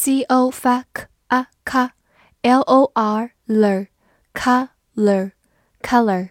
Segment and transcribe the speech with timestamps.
[0.00, 5.32] C o 发 k a k，l o r l，color
[5.82, 6.28] color，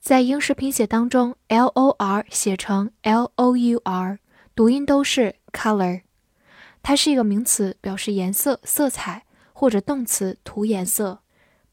[0.00, 4.18] 在英式拼写当中，l o r 写成 l o u r，
[4.54, 6.04] 读音都是 color。
[6.82, 11.20] 它是一个名词，表示颜色、色彩，或者动词涂颜色。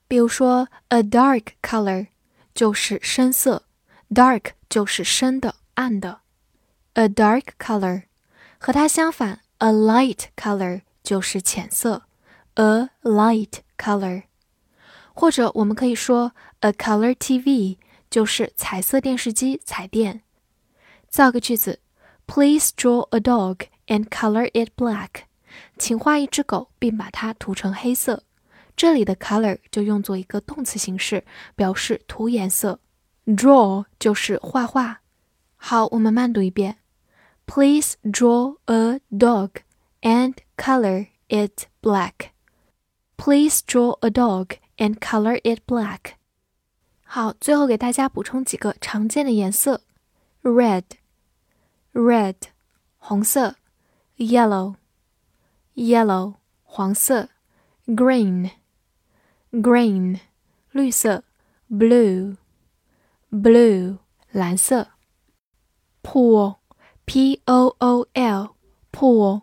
[0.10, 2.08] 比如说，a dark color
[2.54, 3.63] 就是深色
[4.13, 6.20] ，dark 就是深的、暗的。
[6.96, 8.04] a dark color
[8.58, 10.82] 和它相反，a light color。
[11.04, 12.04] 就是浅色
[12.55, 14.23] ，a light color，
[15.13, 17.77] 或者我们可以说 a color TV，
[18.10, 20.21] 就是彩色电视机、彩电。
[21.10, 21.79] 造个句子
[22.26, 25.26] ：Please draw a dog and color it black。
[25.77, 28.23] 请画一只狗并把它涂成黑色。
[28.76, 31.23] 这里的 color 就用作一个动词形式，
[31.55, 32.79] 表示涂颜色。
[33.27, 35.01] Draw 就是画画。
[35.57, 36.77] 好，我们慢读一遍
[37.45, 39.51] ：Please draw a dog。
[40.02, 42.32] and color it black.
[43.16, 46.15] Please draw a dog and color it black.
[47.04, 49.80] 好，最后给大家补充几个常见的颜色：
[50.43, 50.85] red,
[51.93, 52.37] red，
[52.99, 53.54] 红色；
[54.18, 54.77] yellow,
[55.74, 57.29] yellow，黄色；
[57.87, 58.51] green,
[59.51, 60.21] green，
[60.71, 61.23] 绿色；
[61.71, 62.37] blue,
[63.30, 63.99] blue，
[64.31, 64.88] 蓝色；
[66.03, 66.56] pool,
[67.06, 68.54] p o o l,
[68.93, 69.43] pool。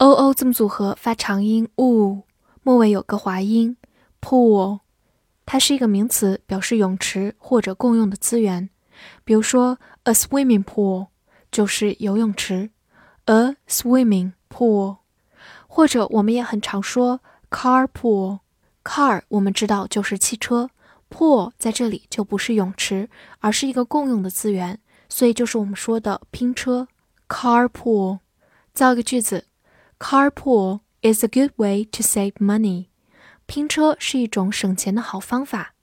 [0.00, 2.22] o o 字母组合发长音 u，
[2.62, 3.76] 末尾有个滑音
[4.18, 4.80] pool，
[5.44, 8.70] 它是一个名词，表示泳池或者共用的资源。
[9.24, 11.08] 比如说 a swimming pool
[11.52, 12.70] 就是游泳池
[13.26, 14.96] ，a swimming pool。
[15.66, 17.20] 或者我们也很常说
[17.50, 20.70] car pool，car 我们知道就是汽车
[21.10, 23.10] ，pool 在这里就不是泳池，
[23.40, 24.80] 而是一个共用的资源，
[25.10, 26.88] 所以就是我们说的拼车
[27.28, 28.20] car pool。
[28.72, 29.44] 造个句子。
[29.99, 32.87] Carpool is a good way to save money。
[33.45, 35.73] 拼车是一种省钱的好方法。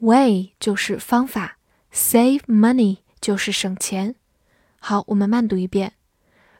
[0.00, 1.58] Way 就是方法，
[1.92, 4.14] save money 就是省钱。
[4.78, 5.94] 好，我们慢读一遍。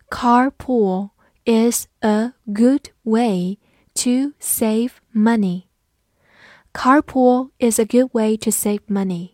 [0.09, 1.11] Carpool
[1.45, 3.59] is a good way
[3.95, 5.65] to save money.
[6.73, 9.33] Carpool is a good way to save money.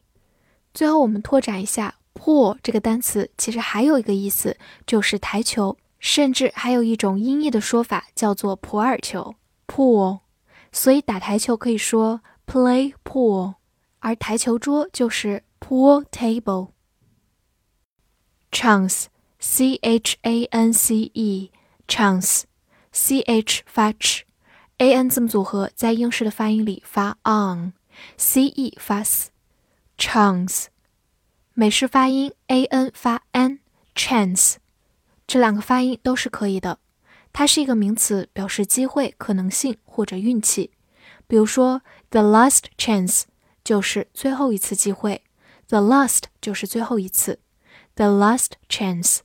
[0.74, 4.56] 最后，我们拓展一下 “pool” 这个单词，其实还有一个意思，
[4.86, 5.76] 就是台球。
[5.99, 9.35] 甚至还有一种音译的说法叫做普洱球
[9.67, 10.19] （pool），
[10.71, 13.55] 所以打台球可以说 play pool，
[13.99, 16.69] 而台球桌就是 pool table。
[18.51, 30.67] chance，c h a n c e，chance，c h 发 ch，a n 字母组合在英式的发音里发 on，c e 发 s，chance，
[31.53, 34.55] 美式发音 a n 发 n，chance。
[35.27, 36.79] 这两个发音都是可以的，
[37.33, 40.71] 它是一个名词，表示机会、可能性或者运气。
[41.27, 43.23] 比如说，the last chance
[43.61, 45.21] 就是最后一次机会
[45.67, 47.39] ，the last 就是最后一次
[47.95, 49.19] ，the last chance。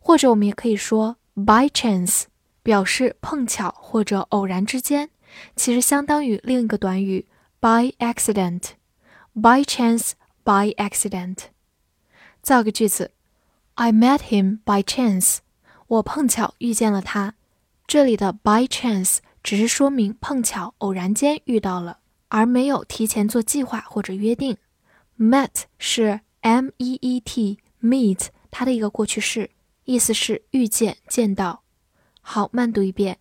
[0.00, 2.24] 或者我们也可以说 by chance，
[2.64, 5.10] 表示碰巧或者偶然之间，
[5.54, 7.28] 其实相当于另一个短语
[7.60, 8.72] by accident。
[9.32, 11.36] by chance，by accident。
[12.42, 13.12] 造个句子。
[13.74, 15.38] I met him by chance。
[15.86, 17.34] 我碰巧遇见了他。
[17.86, 21.98] 这里的 by chance 只是说明碰巧、偶然间遇到了，
[22.28, 24.56] 而没有提前做计划或者约定。
[25.18, 29.50] Met 是 m e e t meet 它的一个过去式，
[29.84, 31.62] 意思是遇见、见到。
[32.20, 33.18] 好，慢读一遍。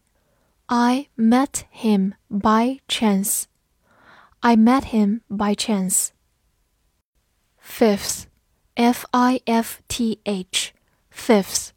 [0.67, 3.43] I met him by chance.
[4.39, 6.09] I met him by chance.
[7.61, 8.32] Fifth.
[8.74, 11.72] f i f t h，fifth，f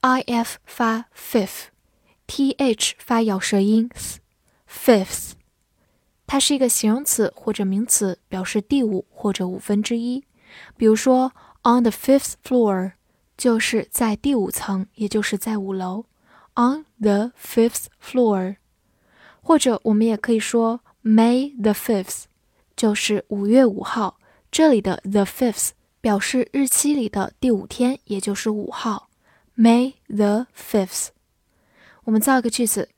[0.00, 5.32] i f 发 fifth，t h 发咬舌音 s，fifth，
[6.26, 10.24] 它是一个形容词或者名词，表示第五或者五分之一。
[10.76, 11.32] 比如说，
[11.62, 12.92] on the fifth floor
[13.36, 16.04] 就是在第五层，也就是在五楼。
[16.54, 18.56] on the fifth floor，
[19.42, 22.24] 或者我们也可以说 May the fifth，
[22.76, 24.18] 就是五月五号。
[24.50, 25.70] 这里的 the fifth。
[26.01, 29.07] 表示日期里的第五天，也就是五号
[29.55, 31.09] ，May the fifth。
[32.03, 32.89] 我们造一个句子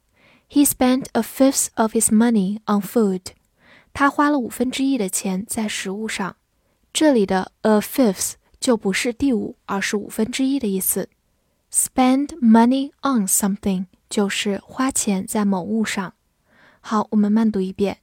[0.49, 3.21] He spent a fifth of his money on food.
[3.93, 6.37] 他花了五分之一的钱在食物上。
[6.93, 11.09] 这里的 a fifth 就不是第五，而是五分之一的意思。
[11.71, 16.13] Spend money on something 就是花钱在某物上。
[16.79, 17.97] 好，我们慢读一遍。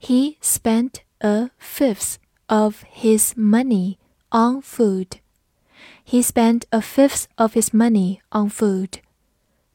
[0.00, 2.16] He spent a fifth
[2.46, 3.96] of his money
[4.30, 5.18] on food.
[6.04, 9.00] He spent a fifth of his money on food.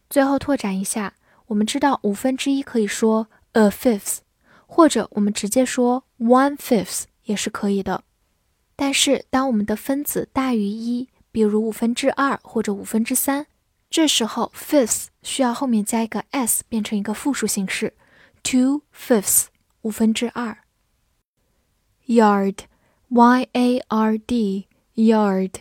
[0.09, 1.15] 最后拓展一下，
[1.47, 4.19] 我们知道五分之一可以说 a fifth，
[4.65, 8.03] 或者我们直接说 one fifth 也是可以的。
[8.75, 13.45] 但是当我们的分子大于一，比如五分之二或者五分之三，
[13.89, 17.93] 这时候 fifth 需要后面加一个 s，变成一个复数形式
[18.41, 19.47] ，two fifths
[19.81, 20.57] 五分之二。
[22.07, 22.57] yard
[23.11, 25.53] yard，y a r d，yard，a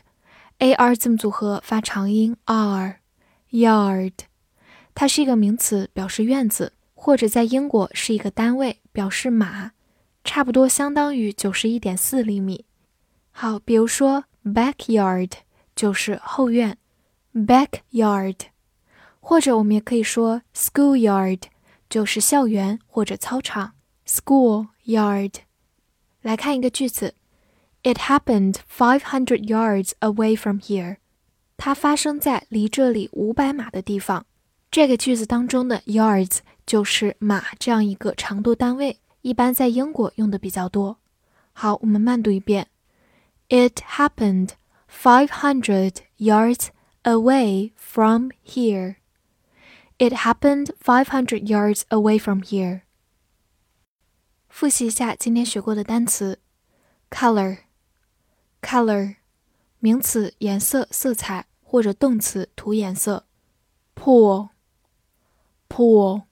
[0.72, 4.12] r 字母组合发长音 r，yard，
[4.94, 9.72] 它是一个名词，表示院子，或者在英国是一个单位，表示码，
[10.22, 12.64] 差不多相当于九十一点四厘米。
[13.32, 15.32] 好，比如说 backyard。
[15.76, 16.76] 就是后院
[17.32, 18.36] ，backyard，
[19.20, 21.40] 或者我们也可以说 schoolyard，
[21.88, 23.72] 就是校园或者操场
[24.06, 25.32] ，schoolyard。
[26.20, 27.14] 来看一个句子
[27.83, 30.97] ，It happened five hundred yards away from here。
[31.57, 34.25] 它发生在离这里五百码的地方。
[34.71, 40.97] 这个句子当中的 yards 就是码这样一个长度单位，一般在英国用的比较多。
[41.53, 42.67] 好，我们慢读一遍，
[43.49, 46.67] It happened。500 yards
[47.03, 48.95] away from here.
[49.97, 52.81] It happened 500 yards away from here.
[54.47, 56.39] 复习一下今天学过的单词
[58.62, 59.16] Color，
[59.78, 63.26] 名词，颜色、色彩，或者动词，涂颜色
[63.96, 66.24] ；pool，pool，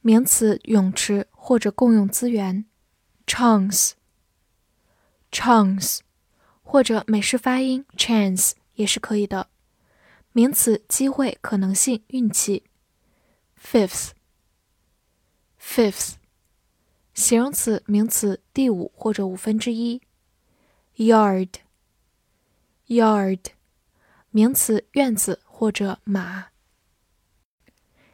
[0.00, 2.66] 名词，泳池或者共用资源
[3.26, 6.00] ；chance，chance。
[6.62, 9.48] 或者美式发音 chance 也是可以的。
[10.32, 12.64] 名词机会、可能性、运气。
[13.62, 16.14] fifth，fifth，
[17.14, 20.02] 形容词、名词第五或者五分之一。
[20.96, 21.58] yard，yard，
[24.30, 26.46] 名词院子或者马。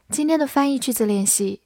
[0.08, 1.62] 今天的翻译句子练习，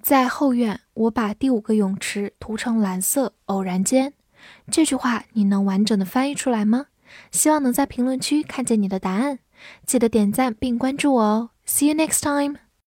[0.00, 3.34] 在后院，我把第五个泳池涂成蓝色。
[3.46, 4.14] 偶然间。
[4.70, 6.86] 这句话你能完整的翻译出来吗？
[7.30, 9.38] 希望能在评论区看见你的答案。
[9.86, 11.50] 记得点赞并关注我哦。
[11.66, 12.63] See you next time.